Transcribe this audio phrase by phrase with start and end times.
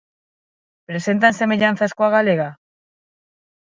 [0.89, 2.49] Presentan semellanzas coa galega?